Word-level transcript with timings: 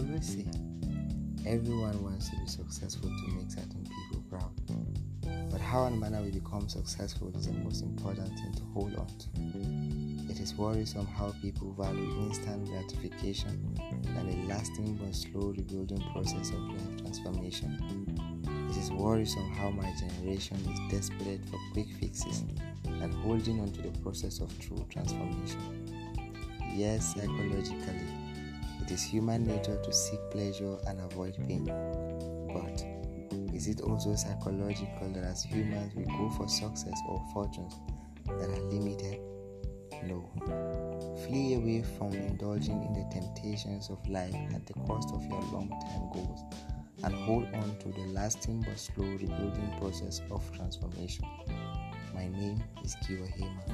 always 0.00 0.26
say 0.26 0.46
everyone 1.46 2.02
wants 2.02 2.30
to 2.30 2.36
be 2.36 2.46
successful 2.46 3.08
to 3.08 3.32
make 3.34 3.50
certain 3.50 3.84
people 3.84 4.22
proud. 4.30 4.52
But 5.50 5.60
how 5.60 5.84
and 5.86 5.98
manner 5.98 6.22
we 6.22 6.30
become 6.30 6.68
successful 6.68 7.32
is 7.36 7.46
the 7.46 7.52
most 7.52 7.82
important 7.82 8.28
thing 8.28 8.52
to 8.54 8.62
hold 8.72 8.94
on 8.96 9.06
to. 9.06 10.32
It 10.32 10.40
is 10.40 10.54
worrisome 10.54 11.06
how 11.06 11.34
people 11.42 11.72
value 11.72 12.08
instant 12.22 12.68
gratification 12.68 13.74
than 14.14 14.28
a 14.28 14.48
lasting 14.48 14.96
but 14.96 15.14
slow 15.14 15.52
rebuilding 15.56 16.02
process 16.12 16.50
of 16.50 16.60
life 16.60 16.96
transformation. 17.02 17.76
It 18.70 18.76
is 18.76 18.90
worrisome 18.92 19.50
how 19.52 19.70
my 19.70 19.92
generation 19.98 20.56
is 20.56 20.92
desperate 20.92 21.44
for 21.46 21.58
quick 21.72 21.88
fixes 21.98 22.44
and 22.84 23.12
holding 23.14 23.60
on 23.60 23.72
to 23.72 23.82
the 23.82 23.98
process 24.00 24.40
of 24.40 24.56
true 24.60 24.86
transformation. 24.88 26.16
Yes, 26.74 27.14
psychologically, 27.14 28.06
it 28.90 28.94
is 28.94 29.02
human 29.04 29.44
nature 29.44 29.80
to 29.84 29.92
seek 29.92 30.18
pleasure 30.32 30.76
and 30.88 31.00
avoid 31.00 31.36
pain. 31.46 31.64
But 32.52 32.84
is 33.54 33.68
it 33.68 33.82
also 33.82 34.16
psychological 34.16 35.12
that 35.14 35.22
as 35.22 35.44
humans 35.44 35.94
we 35.94 36.04
go 36.06 36.28
for 36.30 36.48
success 36.48 36.98
or 37.08 37.22
fortunes 37.32 37.74
that 38.26 38.48
are 38.48 38.62
limited? 38.62 39.20
No. 40.02 40.28
Flee 41.24 41.54
away 41.54 41.84
from 41.98 42.14
indulging 42.14 42.82
in 42.82 42.92
the 42.94 43.06
temptations 43.12 43.90
of 43.90 44.04
life 44.08 44.34
at 44.54 44.66
the 44.66 44.74
cost 44.88 45.14
of 45.14 45.24
your 45.24 45.42
long 45.52 45.68
term 45.68 46.10
goals 46.12 46.40
and 47.04 47.14
hold 47.14 47.44
on 47.54 47.76
to 47.78 47.88
the 47.92 48.06
lasting 48.08 48.60
but 48.62 48.76
slow 48.76 49.06
rebuilding 49.06 49.72
process 49.78 50.20
of 50.32 50.42
transformation. 50.52 51.24
My 52.12 52.26
name 52.26 52.60
is 52.82 52.96
Kiwa 52.96 53.28
Hema. 53.38 53.69